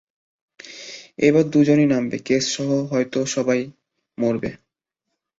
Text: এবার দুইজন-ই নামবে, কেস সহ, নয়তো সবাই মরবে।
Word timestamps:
এবার 1.19 1.43
দুইজন-ই 1.49 1.87
নামবে, 1.87 2.17
কেস 2.27 2.43
সহ, 2.55 2.69
নয়তো 2.89 3.19
সবাই 3.27 3.59
মরবে। 4.17 4.49